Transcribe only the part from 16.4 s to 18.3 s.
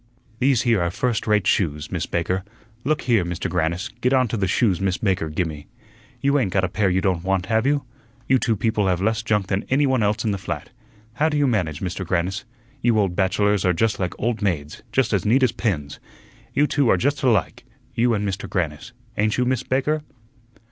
You two are just alike you and